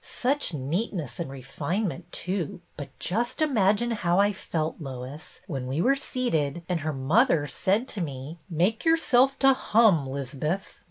[0.03, 2.61] Such neatness and refinement, too!
[2.75, 7.87] But just imagine how I felt, Lois, when we were seated, and her mother said
[7.89, 10.79] to me,' Make yourself to hum, 'Lizbeth.